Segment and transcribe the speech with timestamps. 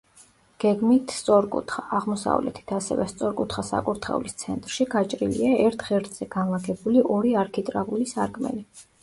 [0.61, 8.67] გეგმით სწორკუთხა, აღმოსავლეთით ასევე სწორკუთხა საკურთხევლის ცენტრში გაჭრილია ერთ ღერძზე განლაგებული ორი არქიტრავული სარკმელი.